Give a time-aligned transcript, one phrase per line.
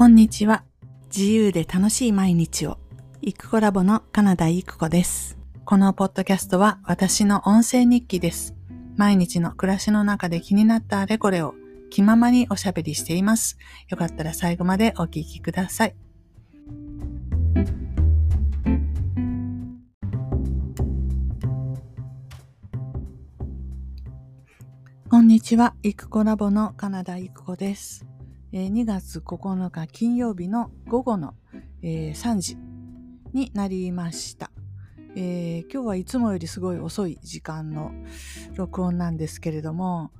[0.00, 0.64] こんにちは。
[1.14, 2.78] 自由で楽しい毎日を。
[3.20, 5.36] イクコラボのカナダイクコです。
[5.66, 8.54] このポッドキャストは私の音声日記です。
[8.96, 11.54] 毎日の暮らしの中で気になったあれこれを
[11.90, 13.58] 気ままにおしゃべりしています。
[13.90, 15.94] よかったら最後までお聞きください。
[25.10, 25.74] こんにちは。
[25.82, 28.09] イクコラボのカナダイクコです。
[28.52, 31.34] 2月9日金曜日の午後の
[31.82, 32.56] 3時
[33.32, 34.50] になりました。
[35.14, 37.92] えー、今日はいつもよりすごい遅い時間の
[38.54, 40.10] 録音なんですけれども、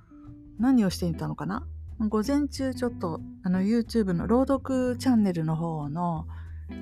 [0.60, 1.66] 何をしていたのかな？
[1.98, 6.28] 午前中ちょっとあの YouTube の朗読チャンネルの方の、
[6.70, 6.76] えっ、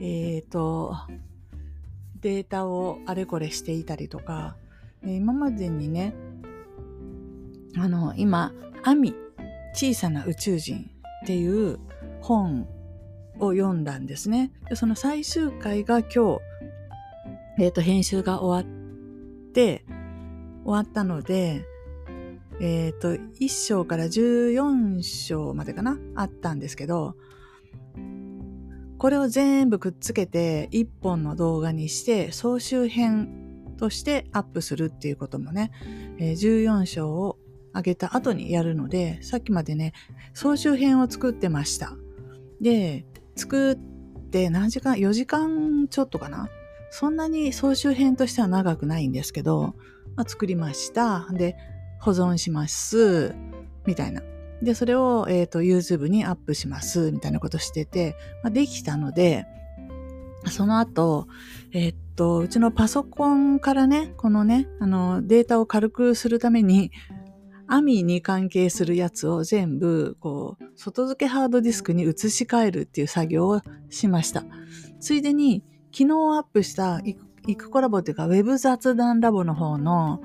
[0.00, 0.96] ー、と、
[2.22, 4.56] データをあれこれしていたりとか、
[5.02, 6.14] 今までにね、
[7.76, 9.14] あの、今、アミ、
[9.74, 10.90] 小さな宇宙人
[11.24, 11.78] っていう
[12.20, 12.68] 本
[13.38, 14.52] を読んだんですね。
[14.68, 16.40] でその最終回が今日、
[17.58, 19.86] えっ、ー、と、編集が終わって、
[20.64, 21.64] 終わったので、
[22.60, 27.16] えっ、ー、と、1章から14章までかなあったんですけど、
[28.98, 35.70] これを全部くっつけて1本の動画にして総集編としてアップするっていうこともね、
[36.18, 37.38] え、14章を
[37.74, 39.92] 上げた後にやるので、さっきまでね、
[40.32, 41.96] 総集編を作ってました。
[42.60, 43.04] で、
[43.36, 43.76] 作っ
[44.30, 46.48] て何時間 ?4 時間ちょっとかな？
[46.90, 49.74] そんなに総集編としては長くないんですけど、
[50.14, 51.26] まあ、作りました。
[51.32, 51.56] で、
[52.00, 53.34] 保存します。
[53.84, 54.22] みたいな。
[54.62, 57.10] で、それを、えっ、ー、と、YouTube にアップします。
[57.10, 59.46] みたいなことしてて、まあ、できたので、
[60.48, 61.26] その後、
[61.72, 66.92] えっ、と、うちのパソコンからね、このね、あの、データを軽くするために、
[67.66, 74.44] 網に関係するやつを全部、こう、外付けハードディスクに移し替えるっていう作業をしました。
[75.00, 77.00] ついでに、昨日アップした
[77.46, 80.22] イクコラボっていうか、ウェブ雑談ラボの方の、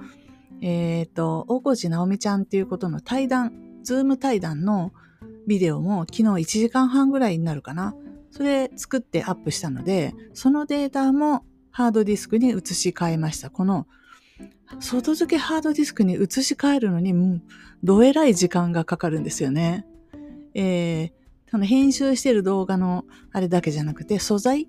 [0.61, 4.91] えっ、ー、と、大河内直美ちゃんっていうことの対談、 Zoom 対談の
[5.47, 7.95] ビデオも昨日1時間半ぐらいになるかな。
[8.31, 13.49] それ作ってアップしたので、そのデータもハードディスクに移し替えました。
[13.49, 13.87] この
[14.79, 17.41] 外付けハードディスクに移し替えるのに、もう、
[17.83, 19.85] どえらい時間がかかるんですよね。
[20.53, 24.67] えー、編集してる動画のあれだけじゃなくて、素材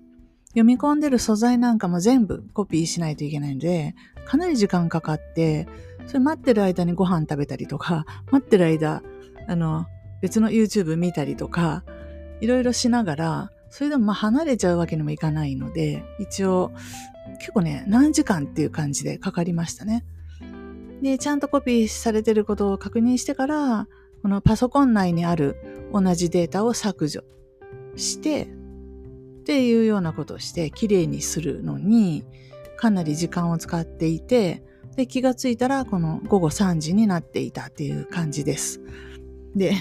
[0.49, 3.95] 読み込んでる素材なんかも全部コピーしないといけないので、
[4.25, 5.67] かなり時間かかって、
[6.07, 9.01] それ待ってる間にご飯食べたりとか、待ってる間、
[9.47, 9.85] あの、
[10.21, 11.83] 別の YouTube 見たりとか、
[12.41, 16.71] いろいろしながら、それでもまあ離れちゃうわけにもいかないので、一応
[17.41, 20.05] 結構ね、何時間っていう感じでかかりましたね。
[21.01, 23.87] で、ちゃんとコピーされてることを確認してから、
[24.21, 27.23] このパソコン内にある同じデータを削除
[27.95, 28.47] して、っ
[29.43, 32.23] ていうようなことをして、きれいにするのに、
[32.77, 34.63] かなり時間を使っていて、
[34.95, 38.81] で、気がついたら、この午後3時になっていたっていう感じです。
[39.55, 39.73] で、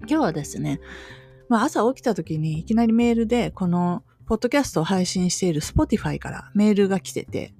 [0.00, 0.80] 今日はですね、
[1.48, 7.54] まあ朝起きた時にいきなりメールで、このポッドキャストを配信している Spotify からメールが来てて、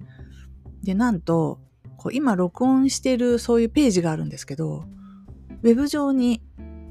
[0.83, 1.59] で、なんと、
[1.97, 4.85] こう今録音しているそういうページがあるんですけど、
[5.63, 6.41] ウェブ上に、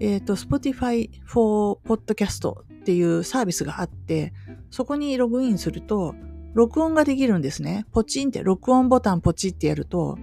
[0.00, 4.32] えっ、ー、と、Spotify for Podcast っていうサービスがあって、
[4.70, 6.14] そこにログインすると、
[6.54, 7.86] 録音ができるんですね。
[7.92, 10.18] ポチンって、録音ボタンポチってやると、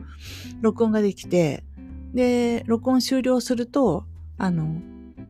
[0.61, 1.63] 録音ができて、
[2.13, 4.05] で、録音終了すると、
[4.37, 4.81] あの、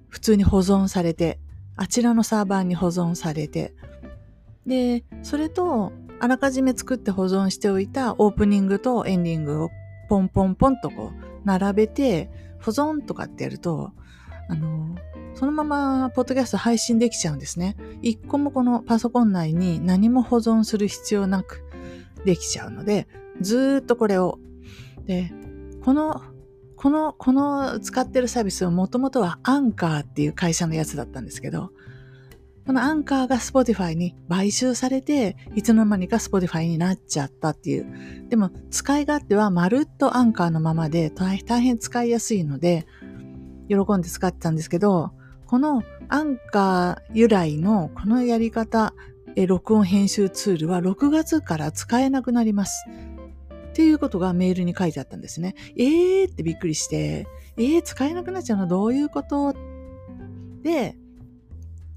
[0.09, 1.39] 普通に保存されて、
[1.75, 3.73] あちらのサーバーに保存されて、
[4.65, 9.69] で、それと、あらかじめ作って保存しておいたオープニングとエンディングを
[10.07, 12.29] ポンポンポンとこう、並べて、
[12.61, 13.91] 保存とかってやると、
[14.49, 14.95] あの、
[15.33, 17.75] そのままポッドキャスト配信できちゃうんですね。
[18.01, 21.63] 一個もこのパソコン内に何も保存する必要なく
[22.25, 23.07] できちゃうので、
[23.39, 24.39] ずーっとこれを。
[25.05, 25.31] で、
[25.83, 26.21] この、
[26.75, 31.71] この、この使ってるサービスはもともとはアンカーっていう会社のやつだったんですけど、
[32.65, 38.27] このアンカーが Spotify に買収されて、いつの間にか Spotify になっちゃったっていう。
[38.29, 42.85] でも、使い勝手はまるっとアンカーのままで大変使いやすいので、
[43.67, 45.11] 喜んで使ってたんですけど、
[45.47, 48.93] このアンカー由来のこのやり方、
[49.47, 52.85] 録音編集ツールは6月から使えなくなります。
[53.69, 55.55] っていうことがメールに書いてあったんですね。
[55.77, 57.27] えーってびっくりして、
[57.57, 59.55] えー使えなくなっちゃうのどういうこと？
[60.61, 60.97] で、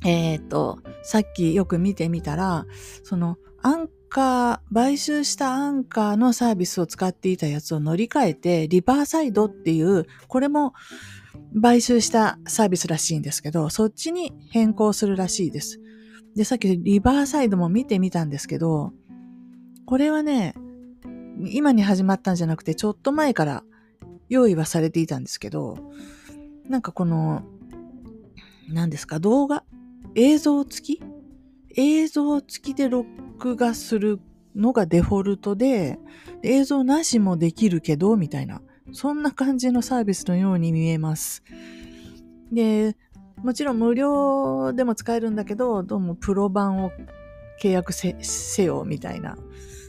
[0.04, 2.66] えっ、ー、と、さっきよく見てみたら、
[3.02, 10.74] そのアンカー、買収したアンカーのサービスを使っていたやつを乗り換えて、リバーサイドっていう、これも
[11.60, 15.80] 買収したサービスらしいんですけど、そっちに変更するらしいです。
[16.36, 18.92] で、さっきリバーサイドも見てみたんですけど、
[19.86, 20.54] これはね、
[21.48, 23.64] 今に始まったんじゃなくて、ちょっと前から
[24.28, 25.76] 用意はされていたんですけど、
[26.68, 27.42] なんかこの、
[28.68, 29.64] 何ですか、動画
[30.14, 31.02] 映像付き？
[31.76, 34.20] 映像付きで録画する
[34.54, 35.98] のがデフォルトで、
[36.42, 38.62] 映像なしもできるけど、みたいな。
[38.92, 41.42] そんな感じのサービスのように見えます。
[42.52, 42.96] で、
[43.42, 46.92] もちろん無料でも使えるんだけど、どうもプロ版を
[47.60, 48.14] 契約せ
[48.62, 49.36] よ、みたいな。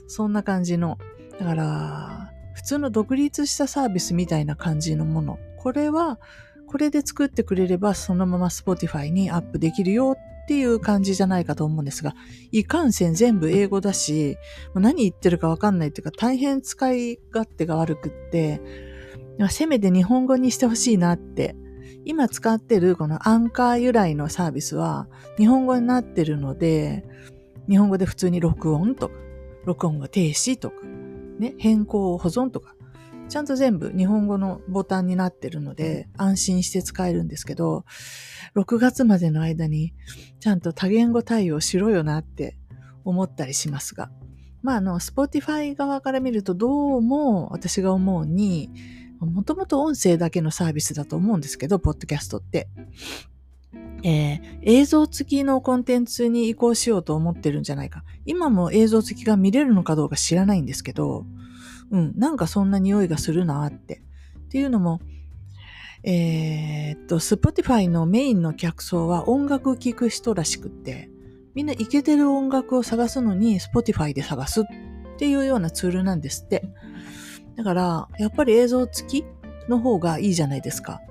[0.08, 0.98] そんな感じの。
[1.40, 5.38] だから、普通の独立したサービスみたいな感じのもの。
[5.58, 6.20] これは、
[6.68, 12.14] これで作ってくれればそのまま Spotify にアップできるよっていう感じじゃないかと思うんですが、
[12.52, 14.38] いかんせん全部英語だし、
[14.74, 18.62] 何言ってるかわかんないっていうか大変使い勝手が悪くって、
[19.50, 21.56] せめて日本語にしてほしいなって。
[22.08, 25.08] 今使ってるこのアンカー由来のサービスは
[25.40, 27.04] 日本語になってるので、
[27.68, 29.16] 日本語で普通に録音とか、
[29.66, 30.76] 録音が停止とか、
[31.40, 32.75] ね、変更保存とか、
[33.28, 37.86] ちゃんと全部日本語のボタンになってるので安心して使えるんですけど、
[38.56, 39.94] 6月までの間に
[40.40, 42.58] ちゃんと多言語対応しろよなって
[43.04, 44.10] 思ったりしますが。
[44.62, 48.72] まあ、あの、Spotify 側から見るとどうも私が思うに、
[49.20, 52.68] もともと音声だけのサービスだと思うんですけど、ポッドキャストって。
[54.04, 58.04] えー、映像付きのコンテンツに移行しようと思ってるんじゃないか。
[58.26, 61.26] 今も映像付きが見れるのかどうか知らないんですけど、
[61.92, 64.02] うん、なんかそんな匂いがするなって。
[64.46, 65.02] っていうのも、
[66.04, 71.10] えー、っと、Spotify のメインの客層は音楽聴く人らしくって、
[71.56, 74.64] みんなイケてる音楽を探すのに Spotify で探すっ
[75.18, 76.64] ていうようなツールなんですって。
[77.56, 79.26] だから、やっぱり映像付き
[79.68, 81.02] の方がいいじゃないですか。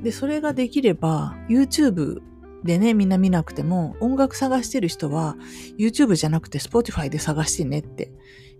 [0.00, 2.20] で、それができれば、YouTube
[2.62, 5.36] でね、みんな見なくても、音楽探してる人は、
[5.78, 8.12] YouTube じゃなくて Spotify で探してねって、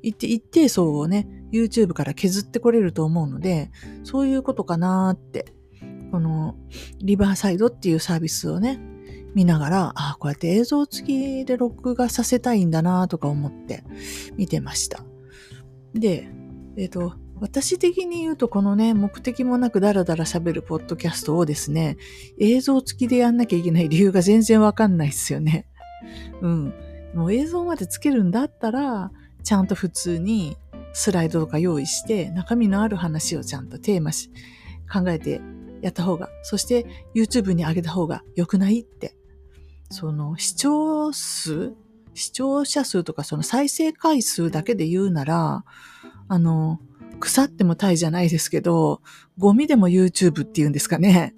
[0.02, 3.70] 一定層をね、YouTube から削ってこれると思うので、
[4.04, 5.52] そういうことかなーって、
[6.10, 6.56] この、
[6.98, 8.80] リバーサイドっていうサービスをね、
[9.34, 13.84] 見ながら、ああ、こうやって映像付きで録画させたいんだなとか思って
[14.36, 15.04] 見てました。
[15.94, 16.28] で、
[16.76, 21.96] えっ、ー、と、私的に言うとこのね、目的もなくダラダラ喋るポッドキャストをですね、
[22.38, 25.66] 映像付きでやんなきゃいけない理由が全然わかんないですよね。
[26.40, 26.74] うん。
[27.14, 29.12] もう映像までつけるんだったら、
[29.48, 30.58] ちゃんと普通に
[30.92, 34.30] スライドとか用意して、中身のある話をちゃんとテーマし、
[34.92, 35.40] 考えて
[35.80, 36.84] やった方が、そして
[37.14, 39.16] YouTube に上げた方が良くないって。
[39.88, 41.72] その視聴数
[42.12, 45.64] 視聴者数とかその再生回数だけで言うなら、
[46.28, 46.78] あの、
[47.18, 49.00] 腐ってもタイじゃないですけど、
[49.38, 51.34] ゴミでも YouTube っていうんですかね。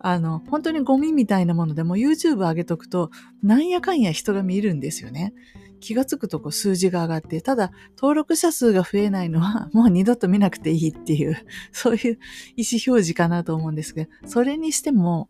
[0.00, 3.10] あの、本当にゴミみたいなものでも YouTube 上げとくと、
[3.42, 5.34] なんやかんや人が見るんですよね。
[5.80, 11.36] 気がつくとこう数字が上がって、ただ登録者数が増えないのは もう二度と見なくていいっていう、
[11.72, 12.18] そういう
[12.56, 15.28] 意思表示かなと思うんですけど、それにしても、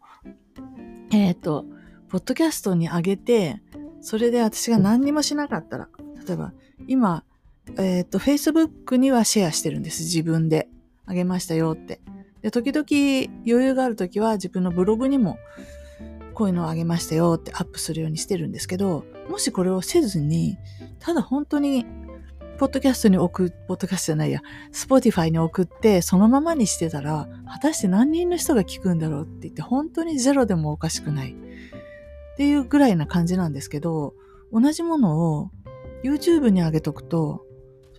[1.11, 1.67] えっ、ー、と、
[2.09, 3.62] ポッドキャストに上げて、
[4.00, 5.88] それで私が何にもしなかったら、
[6.26, 6.53] 例えば
[6.87, 7.25] 今
[7.76, 10.05] えっ、ー、と、Facebook にはシェアしてるんです。
[10.05, 10.69] 自分で。
[11.11, 12.00] あげましたよって。
[12.43, 12.85] で、時々
[13.46, 15.38] 余裕がある時は自分のブログにも
[16.35, 20.57] こういうのをあげましたよってアップするようにしてるんですけど、もしこれをせずに、
[21.00, 21.85] ただ本当に、
[22.59, 24.40] ポッドキャストに送、ポッドキャストじゃないや、
[24.71, 31.33] Spotify に送って、そのままにしてたら、果たして何人の人が聞くんだろうって言って、本当にゼロでもおかしくない。
[31.33, 34.14] っていうぐらいな感じなんですけど、
[34.52, 35.50] 同じものを
[36.04, 37.45] YouTube に上げとくと、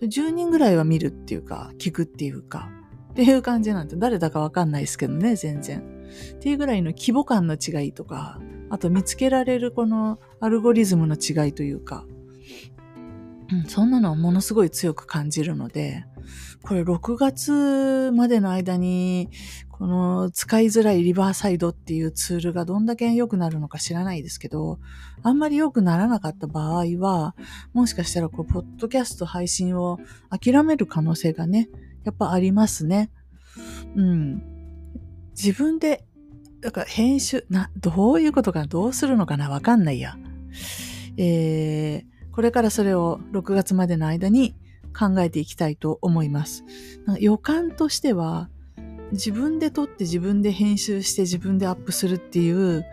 [0.00, 2.70] 10人ぐらいは見るっていうか、聞くっていうか、
[3.10, 5.80] っていう感じなんて誰だかわかんないですけどね、全然。
[5.80, 12.04] っていうぐらいの規模感の違いとか、あと見つけられるこのアルゴリズムの違いというか、
[13.52, 16.04] うん、そんなのはものすごい強く感じるので、
[16.62, 19.28] これ6月までの間に、
[19.70, 24.78] この使いづらいリバーサイドっていうツールがどんだけ良くなるのか知らないですけど、
[25.22, 27.34] あんまり良くならなかった場合は、
[27.72, 29.98] もしかしたらこう、ポッドキャスト配信を
[30.28, 31.70] 諦める可能性がね、
[32.04, 33.10] やっぱありますね。
[33.96, 34.42] うん。
[35.30, 36.04] 自分で、
[36.60, 40.16] だから編集、な、どういうことかどうするのかなわかんないや。
[41.16, 44.54] えー、これからそれを6月までの間に
[44.98, 46.64] 考えていきたいと思います。
[47.18, 48.50] 予感としては、
[49.12, 52.84] 自分で撮って自分で編集して自分でアップするっていう、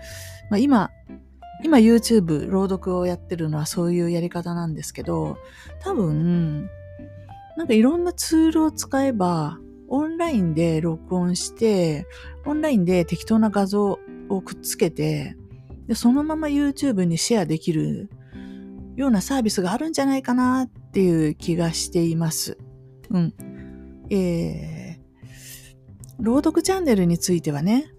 [0.49, 0.91] まあ、今、
[1.63, 5.37] 今 YouTube 朗読をやってるのはそういうやり方なんですけど、
[5.79, 6.69] 多分、
[7.57, 12.05] なんかいろんなツールを使えば、オンラインで録音して、
[12.45, 13.99] オンラインで適当な画像
[14.29, 15.35] をくっつけて、
[15.87, 18.09] でそのまま YouTube にシェアできる
[18.95, 22.59] ようなサービスがあるんじゃないかなっていう気がしています。
[23.09, 23.33] うん。
[24.11, 27.91] えー、朗読チャンネルについてはね、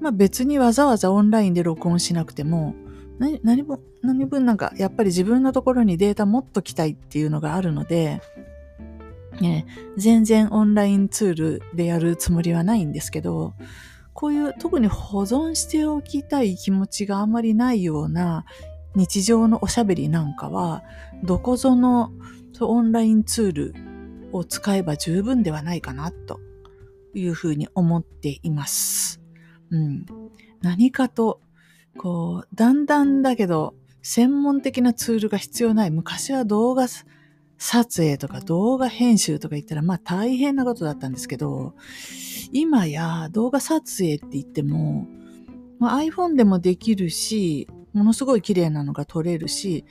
[0.00, 2.76] まあ別にわざわざオンラインで録音しなくても、
[3.18, 8.20] 何何分、何分なんかやっぱり自分のところにデータ持っときたいっていうのがあるので、
[9.40, 9.66] ね、
[9.96, 13.54] 全然オンラインツールでやるつもりはないんですけど、
[14.12, 18.44] こういう特に保存しておきたい気持ちがあまりないような
[18.94, 20.84] 日常のおしゃべりなんかは、
[21.24, 22.12] どこぞの
[22.60, 23.74] オンラインツール
[24.32, 26.40] を使えば十分ではないかなと
[27.14, 29.20] いうふうに思っています。
[29.70, 30.06] うん。
[30.62, 31.40] 何かと、
[31.98, 35.90] こう、だんだんだけど、専門的なツールが必要ない。
[35.90, 36.86] 昔は動画
[37.58, 41.74] 撮影とか動画編集とか言ったら、まあ大変なことだったんですけど、
[42.52, 45.06] 今や動画撮影って言っても、
[45.78, 49.84] まあ、iPhone でもできるし、ものすごい綺麗なのが撮れるし、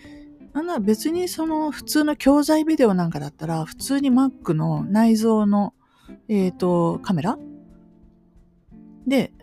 [0.54, 5.74] あんな別にその普通の教材ビデオなんかだったら、普通に Mac の内蔵の、
[6.28, 7.38] えっ、ー、と、カメラ
[9.08, 9.34] で、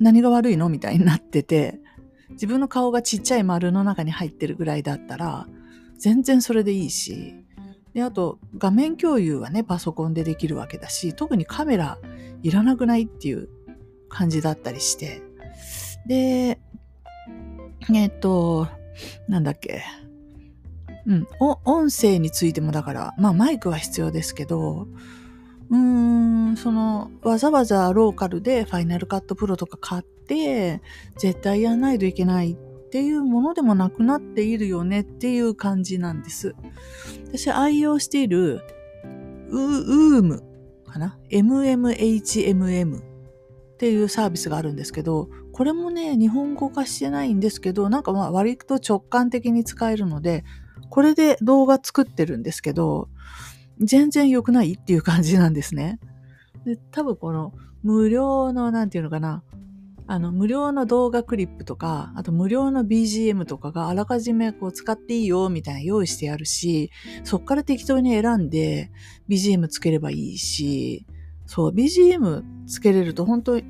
[0.00, 0.68] 何が悪いの？
[0.68, 1.80] みたいになってて、
[2.30, 5.46] 自分の顔がちっちゃい丸の中に入ってるぐらいだったら、
[5.98, 7.34] 全然それでいいし、
[7.92, 11.98] で、あと、画面共有はね、パソコンでできるわけだし、特にカメラ
[12.42, 13.48] いらなくないっていう
[14.08, 15.22] 感じだったりして。
[16.06, 16.60] で、
[17.92, 18.68] えっと、
[19.26, 19.82] なんだっけ。
[21.06, 24.86] うん、音声についてもだから、まあマイクは必要ですけど、
[25.70, 25.78] うー
[26.52, 30.82] ん、その、わざわざローカルでファイナルカットプロとか買って、
[31.16, 32.56] 絶対やらないといけないっ
[32.90, 36.56] ていうものでもなくなっているよねっていう感じなんです。
[37.32, 38.62] 私愛用している、
[39.48, 40.42] ウーム
[40.86, 43.02] かな ?MMHMM っ
[43.78, 50.44] ていうサービスがあるんですけど、これもね、日本語化してないんですけど、なんかまあ割と直感的に使えるので、
[50.88, 53.08] これで動画作ってるんですけど、
[53.80, 55.98] 全然良くないっていう感じなんですね。
[56.64, 59.42] で、多分この無料の、なんていうのかな、
[60.06, 66.90] あの、無料の動画クリップとか、あと無料の BGM とかがあらかじめこう使っていいよみたいな用意してあるし、
[67.24, 68.90] そっから適当に選んで
[69.28, 71.06] BGM つければいいし、
[71.46, 73.64] そう、BGM つけれると本当に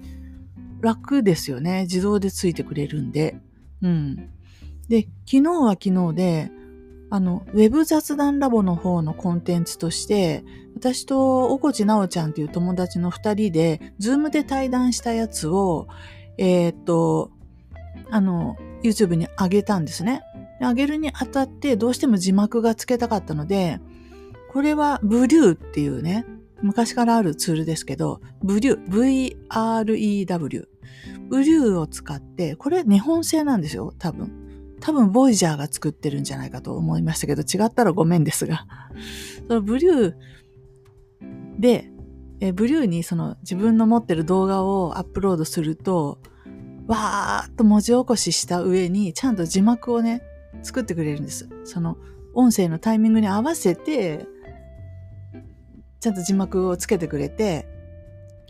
[0.81, 1.83] 楽ですよね。
[1.83, 3.38] 自動でついてくれるんで。
[3.83, 4.17] うん。
[4.88, 6.50] で、昨日は昨日で、
[7.11, 10.45] あの、ウェブ雑談ラボの方のコンテンツとして、
[10.76, 15.88] 私とおこちなおちゃんっていう友達の二人で、 Zoom で対談したやつを、
[16.38, 17.33] えー、っと、
[18.11, 20.23] あの、YouTube に上げたんですね。
[20.61, 23.81] 上げるにあたってどうしても字幕がつけたかったので、
[24.52, 26.26] これは Vrew っていうね、
[26.62, 30.69] 昔からあるツールですけど、 Vrew、V-R-E-W。
[31.29, 34.39] ブリューを使って、これ日本製なんですよ、多分。
[34.81, 38.67] 多分、ボイジャーが作ってるんじゃないかと思いましたけど、違ったらごめんですが。
[39.49, 40.15] そのブリュー
[41.59, 41.91] で、
[42.41, 46.19] えブリューにその自分の持ってる動画をアップロードすると、
[46.87, 50.23] わーっと文字起こしした上に、ちゃんと字幕をね、
[50.63, 51.49] 作ってくれるんです。
[51.65, 51.99] その
[52.35, 54.27] 音声のタイミングに合わせて、
[56.01, 57.69] ちゃんと字幕をつけてくれて、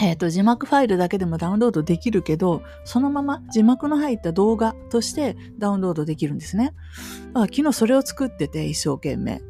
[0.03, 6.75] えっ、ー、と、字幕ファイルだけでもダウンロードできるけど、そのまま字幕の入った動画としてダウンロードできるんですね。
[7.29, 9.43] だから昨日それを作ってて、一生懸命。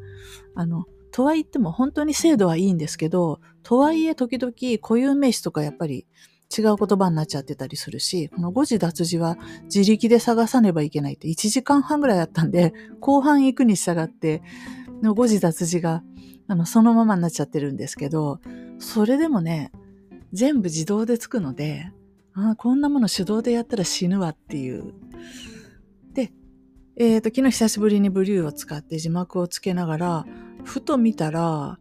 [0.55, 6.07] あの、とは言っても本当に精度はいいんですけど、とはいえ時々固有名詞とかやっぱり
[6.57, 14.43] 違う言葉になっちゃってたりするし、この誤字脱字は自力で探さねばいけないって1時間半ぐらいあったんで、後半行くに従って、
[15.03, 16.03] の誤字脱字が
[16.49, 18.41] あのそのままになっちゃってるんですけど、
[18.81, 19.71] それでもね、
[20.33, 21.91] 全部自動でつくので、
[22.35, 24.95] あこんなもの手動でやったら死ぬわっていう。
[26.13, 26.33] で、
[26.97, 30.27] えっ、ー、と、昨日久しぶりにブリューを使って字幕をつけながら、
[30.65, 31.79] ふと見たら、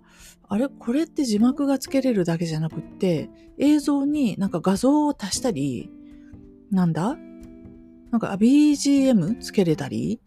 [0.48, 0.68] あれ？
[0.68, 3.30] これって字幕がつけれるだけじゃなくって、
[3.60, 5.92] 映像になんか画像を足したり、
[6.72, 7.18] なんだ？
[8.12, 10.20] なんか BGM つけれたり？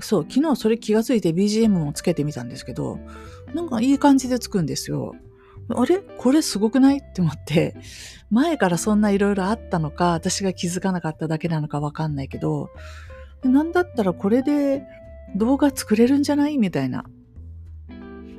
[0.00, 2.98] そう、昨日それ気がついて BGM もつけてみたんですけど、
[3.54, 5.14] なんかいい感じでつくんですよ。
[5.68, 5.98] あれ？
[5.98, 6.98] これすごくない？
[6.98, 7.76] って思って、
[8.30, 12.70] 前からそんないろいろあったのか、私が気づかなかっただけなのかわかんないけど、
[13.42, 14.84] なんだったらこれで
[15.34, 16.58] 動画作れるんじゃない？
[16.58, 17.04] みたいな。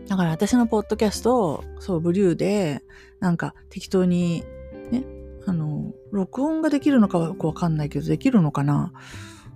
[0.08, 2.82] だから私のポッドキャスト、そう、ブリューで、
[3.20, 4.46] なんか適当に、
[4.90, 5.04] ね、
[5.46, 8.94] あの、録音ができるのかはわかんないけど、できるのかな？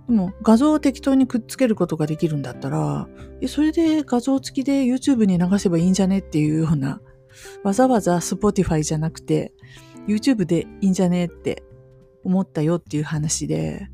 [0.08, 3.08] でも画像を適当にくっつけることができるんだったら、
[3.48, 6.18] それで画像付きで YouTube に流せばいいんじゃね？
[6.18, 7.00] っていうような、
[7.62, 9.52] わざわざ Spotify じゃなくて、
[10.06, 11.62] YouTube でいいんじゃねって
[12.24, 13.88] 思ったよっていう話で、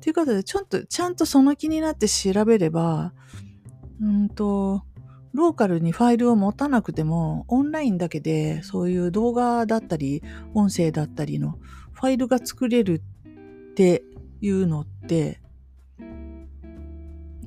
[0.00, 3.12] ということで、ちょっと、ちゃんとその気になって調べれば、
[4.00, 4.82] うんと、
[5.32, 10.22] ローカルにファイルを持たなくても、オンラインだけで、そういう動画だったり、
[10.54, 11.58] 音声だったりの
[11.92, 13.02] ファイルが作れる
[13.70, 14.04] って
[14.40, 15.40] いうのって、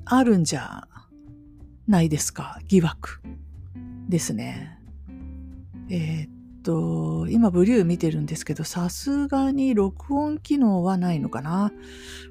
[0.05, 0.87] あるんじゃ
[1.87, 2.59] ないですか？
[2.67, 3.21] 疑惑
[4.09, 4.78] ですね。
[5.89, 6.29] えー、っ
[6.63, 11.71] と、今ブリュー見てるんですけど、さすがに録音機能はないのかな？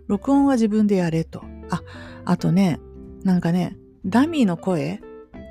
[0.07, 1.43] 録音は自分でやれと。
[1.71, 1.83] あ、
[2.25, 2.79] あとね、
[3.25, 5.01] なんかね、ダミーの声？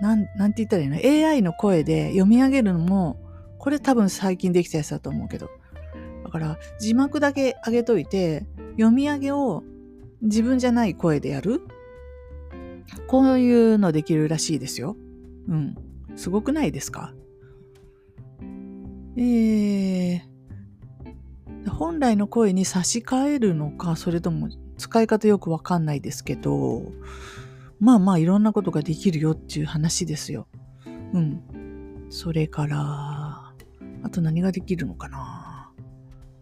[0.02, 3.20] なん、なんて言ったらいいの ?AI の声で読み上げるのも、
[3.58, 5.50] これ多分最近できたやつだと思うけど。
[6.24, 9.64] だから字幕だけ上げといて、読み上げを
[10.22, 11.62] 自分じゃない声でやる？
[13.08, 14.96] こういうのできるらしいですよ。
[15.50, 15.76] うん。
[16.16, 17.14] すごくないですか？
[19.18, 26.84] えー、本来の声に差し替えるのか、それとも使い方よくわかんないですけど、
[27.80, 30.48] まあまあいろんなことができるよっていう話ですよ。
[31.14, 32.08] うん。
[32.10, 33.54] それから、
[34.04, 35.72] あと何ができるのかな。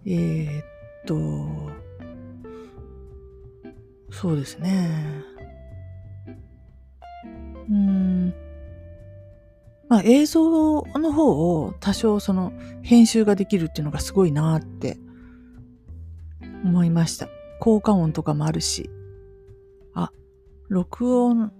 [0.05, 0.63] えー、っ
[1.05, 1.71] と、
[4.11, 5.23] そうですね。
[7.69, 7.94] うん。
[9.87, 14.97] まあ映像の方を多少その編集ができるっていうのがすごいなって
[16.63, 17.27] 思いました。
[17.59, 18.89] 効果音とかもあるし。
[19.93, 20.11] あ
[20.69, 21.53] 録音、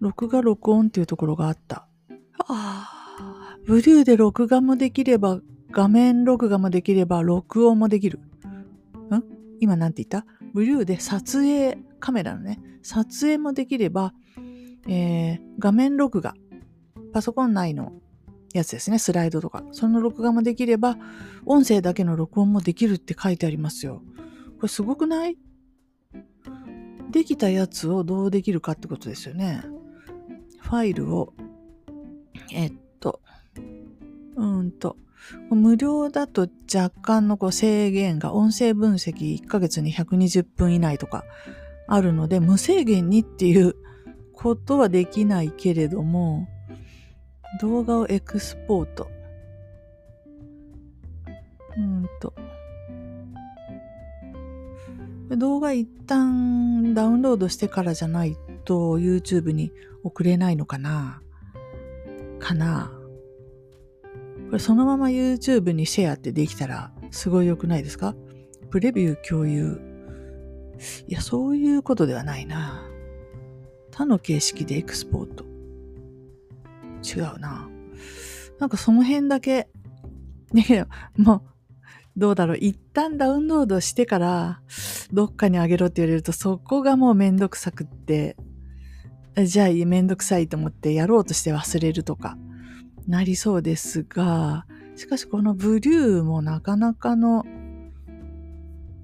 [0.00, 1.88] 録画録音っていうところがあった。
[2.38, 8.18] ああ、ブルーで録画もできれば、画面録画もできれば、録音もできる。
[8.18, 8.22] ん？
[9.60, 10.26] 今なんて言った？
[10.52, 14.12] ブルーで撮影、カメラのね、撮影もできれば、
[14.86, 16.34] えー、画面録画、
[17.12, 17.92] パソコン内の
[18.52, 19.64] やつですね、スライドとか。
[19.72, 20.96] その録画もできれば、
[21.46, 24.02] 音声だけの録音もできるって書いてありますよ。
[24.56, 25.36] これすごくない？
[27.10, 29.62] できたやつをどうできるかってことですよね。
[30.60, 31.34] ファイルを、
[32.52, 33.20] えっと、
[34.36, 34.96] うんと、
[35.50, 41.24] 無料だと若干のこう制限が音声分析1ヶ月に120分以内とか
[41.86, 43.76] あるので無制限にっていう
[44.32, 46.48] ことはできないけれども
[47.60, 49.10] 動画をエクスポート
[51.76, 52.34] うんと
[55.36, 59.72] 動画一旦ダウンロードしてからじゃないと YouTube に
[60.04, 61.22] 送れないのかな？
[62.38, 62.92] かな？
[64.46, 68.14] これそのまま YouTube にシェアってできたらすごい良くないですか？
[68.70, 69.80] プレビュー共有。
[71.06, 72.86] いや、そういうことではないな。
[73.92, 75.46] 他の形式でエクスポート。
[77.02, 77.68] 違うな。
[78.58, 79.68] なんかその辺だけ、
[80.52, 80.86] ね、
[81.16, 81.42] もう、
[82.16, 82.58] どうだろう。
[82.58, 84.60] 一旦ダウンロードしてから、
[85.12, 88.36] どっかにあげろって言われると、そこがもうめんどくさくって、
[89.44, 92.36] じゃあめんどくさいと思ってやろうとして忘れるとか、
[93.06, 97.44] なりそうですが、しかしこのブリューもなかなかの、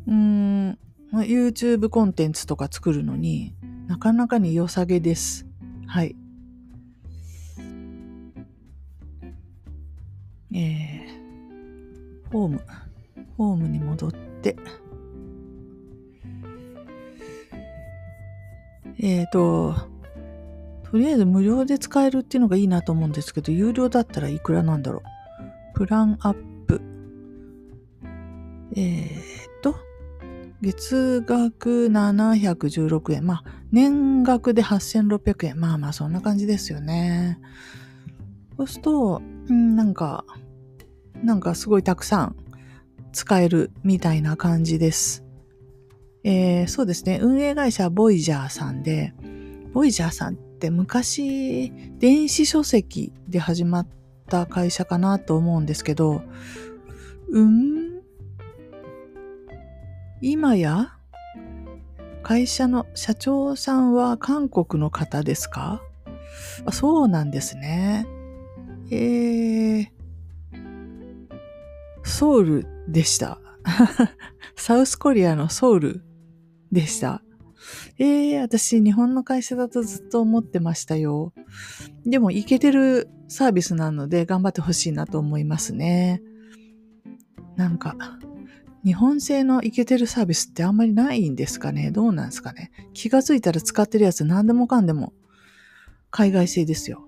[0.06, 0.78] うーん、
[1.12, 3.56] YouTube コンテンツとか作るのに
[3.86, 5.46] なかなかに良さげです。
[5.86, 6.14] はい。
[10.52, 12.60] えー、ホーム、
[13.36, 14.56] ホームに戻って、
[19.00, 19.74] えっ、ー、と、
[20.90, 25.02] とりあえず無料で使えるっていうのがいいなと思うんですけど、有料だったらいくらなんだろ
[25.74, 25.78] う？
[25.78, 26.34] プランアッ
[26.66, 26.80] プ。
[28.74, 29.76] えー、っと、
[30.60, 33.26] 月額716円。
[33.26, 35.60] まあ、年額で8600円。
[35.60, 37.38] まあまあ、そんな感じですよね。
[38.58, 40.26] そうすると、んなんか、
[41.22, 42.36] なんかすごいたくさん
[43.12, 45.24] 使えるみたいな感じです。
[46.24, 49.14] えー、そうですね、運営会社ボイジャーさんで、
[49.72, 53.88] ボイジャーさんって昔、電子書籍で始まっ
[54.26, 56.22] た会社かなと思うんですけど、
[57.30, 58.00] うん
[60.20, 60.96] 今や
[62.24, 65.80] 会社の社長さんは韓国の方ですか？
[66.66, 68.06] あそうなんですね。
[68.90, 69.86] えー、
[72.04, 73.40] ソウルでした。
[74.56, 76.02] サウスコリアのソウル
[76.72, 77.22] でした。
[77.98, 81.32] えー、私、日本の会社だとずっと思ってましたよ。
[82.06, 86.22] でも、いけてるサービスなので、頑張ってほしいなと思いますね。
[87.56, 87.96] なんか、
[88.84, 91.90] 日本製のイケてるサービスってあんまりないんですかね？
[91.90, 92.70] どうなんですかね？
[92.94, 95.12] 気がついたら使ってるやつ何でもかんでも
[96.10, 97.07] 海外製ですよ。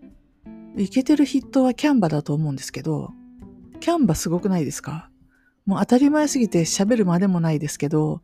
[0.76, 3.12] イケてる筆頭はキャンバだと思うんですけど、
[3.80, 5.10] キャンバすごくないですか？
[5.66, 8.22] もう当たり前すぎて喋るまでもないですけど、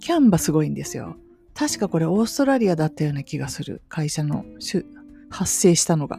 [0.00, 1.16] キャンバすごいんですよ。
[1.54, 3.82] 確かこれオーストラリアだったような気がする。
[3.88, 4.44] 会社の
[5.28, 6.18] 発生したのが。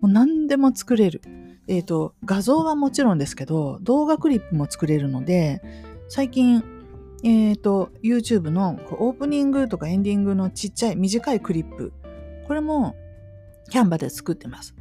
[0.00, 1.22] もう何でも作れる。
[1.68, 5.60] えっ、ー、と、画像はもちろんですけど、動画クリップも作れるので、
[6.08, 6.64] 最近、
[7.22, 11.92] えっ、ー、と、YouTube のオープニングとかエンディングのちっちゃい短いクリップ、
[12.46, 12.96] これも
[13.68, 14.74] キャンバで作ってます。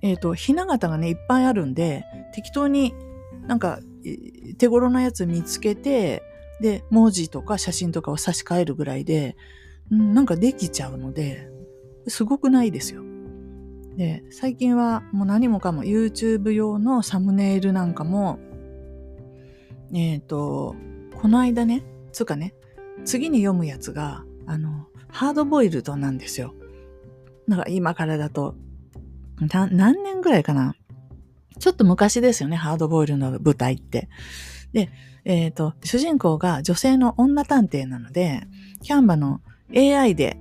[0.00, 2.94] えっ、ー、と、ひな形がね、いっぱいあるんで、適当に
[3.46, 3.80] なんか
[4.58, 6.22] 手頃なやつ見つけて、
[6.60, 9.36] で、文字とか写真とかを差し替えるぐらいで、
[9.90, 11.48] うん、なんかできちゃうので、
[12.06, 13.02] すごくないですよ。
[13.96, 18.38] で、最近はもう何もかも YouTube 用のサムネイルなんかも、
[19.92, 20.76] えっ、ー、と、
[21.20, 22.54] この間ね、つうかね、
[23.04, 26.54] 次に読むやつが、あの、ハードボイルドなんですよ。
[27.48, 28.54] なんか今からだと、
[29.40, 30.74] 何年ぐらいかな
[31.58, 34.08] ちょっと昔ですよね、ハードボイルの舞台って。
[34.72, 34.90] で、
[35.24, 38.42] えっ、ー、と、主人公が女性の女探偵なので、
[38.82, 39.40] キャンバの
[39.74, 40.38] AI で、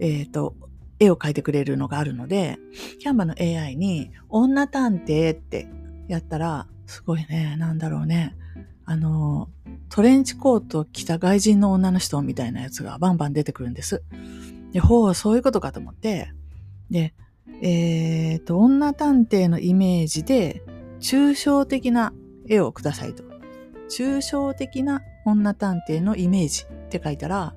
[0.00, 0.54] えっ、ー、と、
[0.98, 2.58] 絵を描いてくれるのがあるので、
[3.00, 5.68] キャンバの AI に、女探偵って
[6.08, 8.36] やったら、すごいね、なんだろうね。
[8.86, 9.48] あの、
[9.88, 14.02] トレンチコート着た外人の女の人みたいなやつがバンバン出てくるんです。
[14.72, 16.32] で、ほう、そういうことかと思って、
[16.90, 17.14] で、
[17.62, 20.62] えっ、と、女探偵のイメージで、
[21.00, 22.12] 抽象的な
[22.48, 23.24] 絵をくださいと。
[23.90, 27.54] 抽象的な女探偵のイメージって書いたら、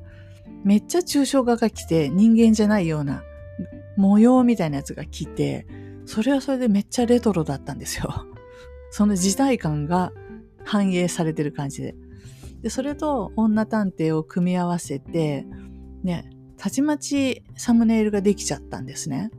[0.63, 3.23] めっちゃ抽象画が来て人間じゃないような
[3.95, 5.65] 模様みたいなやつが来て、
[6.05, 8.27] それはそれでめっちゃレトロだったんですよ。
[8.91, 10.11] その時代感が
[10.63, 11.95] 反映されてる感じで。
[12.61, 15.45] で、それと女探偵を組み合わせて、
[16.03, 19.31] ね、たちまちサムネイルができちゃったんですね。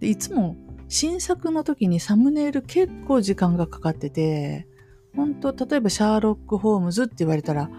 [0.00, 0.56] でいつも
[0.88, 4.66] 新作の時にサムネイル結構時間がかかってて、
[5.14, 7.70] 本当例えばシャーロック・ホームズって言われたら、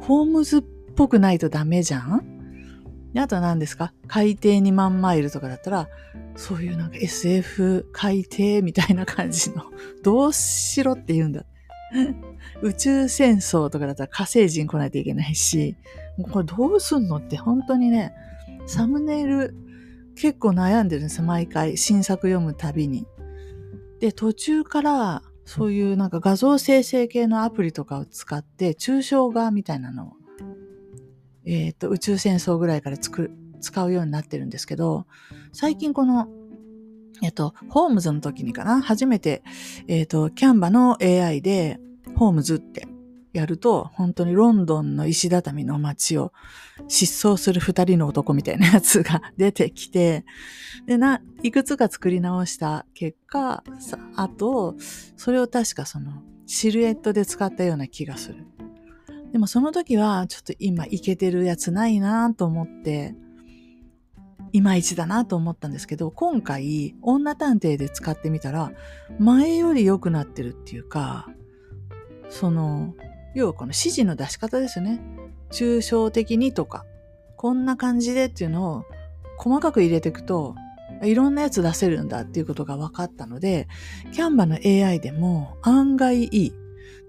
[0.00, 0.62] ホームズっ
[0.94, 2.22] ぽくないとダメじゃん？
[3.18, 3.92] あとは何ですか？
[4.06, 5.88] 海底2万マイルとかだったら、
[6.36, 9.64] そういうなんか SF 海底みたいな感じの、
[10.02, 11.44] どうしろって言うんだ。
[12.62, 15.76] 宇宙戦争とかだったら火星人来ないといけないし、
[16.24, 18.14] これどうすんのって本当にね、
[18.66, 19.54] サムネイル
[20.16, 21.76] 結構悩んでるんですよ、毎回。
[21.76, 23.06] 新作読むたびに。
[24.00, 30.12] で、途中からそういうなんか画像生成系のアプリとかを使って、抽象画みたいなのを、
[31.44, 35.06] えっ、ー、と、宇宙戦争ぐらいから作る、使うようになってるんですけど、
[35.52, 36.28] 最近この、
[37.22, 39.42] えっ、と、ホームズの時にかな、初めて、
[39.86, 41.78] えっ、と、キャンバの AI で、
[42.16, 42.88] ホームズって
[43.38, 46.32] やると、本当にロンドンの石畳の街を
[46.88, 50.24] 失踪する二人の男みたいなやつが出てきて、
[50.86, 53.62] で、な、いくつか作り直した結果、
[54.16, 54.76] あと、
[55.16, 58.46] それを確かその、シルエットで使ったような気がする。
[59.32, 63.14] でもその時は、ちょっと今いけてるやつないなと思って、
[64.52, 68.72] いまいちだなと思ったんですけど、今回、女探偵で使ってみたら、
[69.18, 71.28] 前より良くなってるっていうか、
[72.28, 72.94] その、
[73.36, 74.98] 要はこの指示の出し方ですよね。
[75.50, 76.86] 抽象的にとか、
[77.36, 78.84] こんな感じでっていうのを
[79.36, 80.54] 細かく入れていくと、
[81.02, 83.68] いろんなやつ出せるんだっていうことが分かったので、
[84.14, 86.52] キャンバの AI でも案外いい。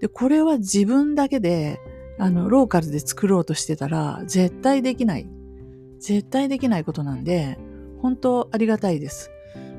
[0.02, 1.80] で、これは自分だけで、
[2.18, 5.26] あの、ローカルで作ろうとしてたら、絶対できない。
[5.98, 7.58] 絶対できないことなんで、
[8.02, 9.30] 本当ありがたいです。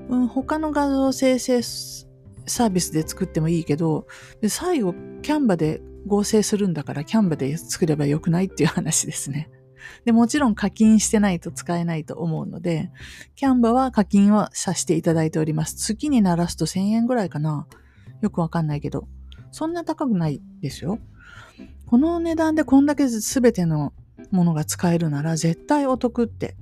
[0.09, 4.07] うん、他の画像生成サービスで作ってもいいけど、
[4.41, 9.49] で最後、キャンバで合成するんだからキャンバで作ればよくないっていう話ですね。
[10.05, 12.91] で、もちろん課金してないと使えないと思うので、
[13.35, 15.75] キャンバは課金はさせていただいております。
[15.75, 17.67] 月にならすと1000円ぐらいかな。
[18.21, 19.07] よくわかんないけど。
[19.51, 20.99] そんな高くないですよ。
[21.85, 23.93] この値段でこんだけ全ての
[24.31, 26.55] ものが使えるなら絶対お得って。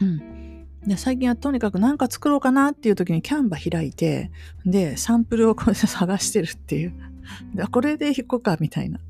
[0.00, 0.66] うん。
[0.86, 4.30] で、最近はとにかく何か作ろうかなっていう時にキャンバ開いて、
[4.64, 7.09] で、サンプルをこう 探してるっていう。
[7.54, 9.00] でこれで引っこか、みたいな。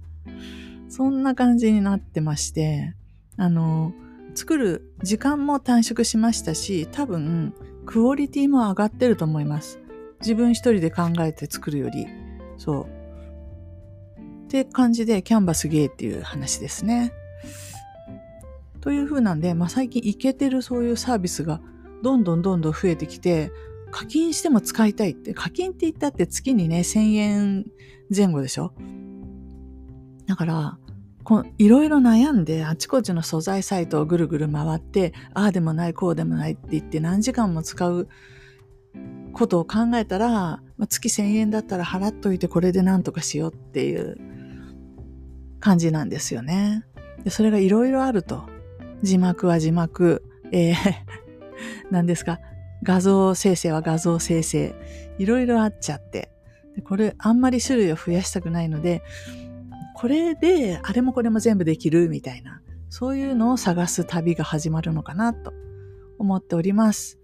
[0.89, 2.95] そんな感じになってまして、
[3.37, 3.93] あの、
[4.35, 7.55] 作る時間も短縮しましたし、多分、
[7.87, 9.81] クオリティも上がってると思います。
[10.21, 12.07] 自分一人で考えて作るより。
[12.57, 12.87] そう。
[14.45, 17.13] って感じで、キャンバスゲーっていう話ですね。
[18.81, 21.61] という風なんで、まあ、最近いけてるそういうサービスが
[22.03, 23.53] どんどんどんどん増えてきて、
[23.91, 27.67] 課金しても使いたいって、課金って言ったって月にね、1000円
[28.15, 28.73] 前後でしょ？
[30.27, 30.79] だから、
[31.25, 38.09] こいろいろ悩んであちこちの素材サイトをぐるぐる回って、ああでもない、こうでもないって言って何時間も使う
[39.33, 44.17] ことを考えたら、月1000円だったら払っといてこれで何とかしようっていう
[45.61, 46.85] 感じなんですよね。
[47.23, 48.49] でそれがいろいろあると。
[49.03, 50.23] 字幕は字幕、
[50.53, 50.75] えー、
[51.91, 52.39] 何ですか、
[52.83, 54.75] 画像生成は画像生成、
[55.19, 56.31] いろいろあっちゃって。
[56.85, 59.03] これあんまり種類を増やしたくないので、
[59.97, 65.53] これであれもこれも全部できるみたいな、そういうのを探す旅が始まるのかなと
[66.19, 67.19] 思っております。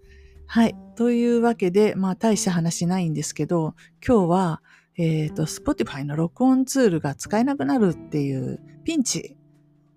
[0.45, 0.75] はい。
[0.95, 4.61] というわけで、まあ大した話ないんですけど、今日は、
[4.97, 9.37] えっ、と、Spotify の録音ツールが使えなくなるっていうピンチ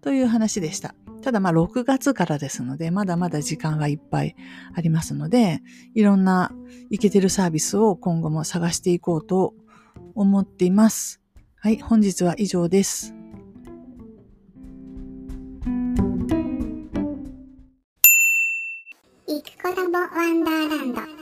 [0.02, 0.94] という話でした。
[1.20, 4.36] ただまあ6月からですので、まだまだ時間がいっぱい
[4.74, 5.60] ありますので、
[5.94, 6.52] いろんな
[6.90, 9.54] イケてるサービスを今後も探していこうと
[10.14, 11.20] 思っています。
[11.56, 13.14] はい、本日は以上です。
[19.26, 21.19] イクコラボワンダーランド